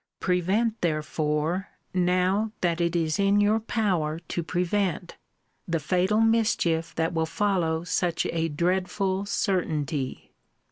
[0.19, 5.15] Prevent, therefore, now that it is in your power to prevent,
[5.67, 10.31] the fatal mischief that will follow such a dreadful certainty.